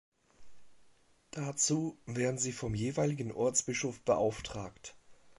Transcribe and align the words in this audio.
Dazu 1.29 1.95
werden 2.07 2.39
sie 2.39 2.53
vom 2.53 2.73
jeweiligen 2.73 3.31
Ortsbischof 3.31 3.99
beauftragt. 4.01 4.95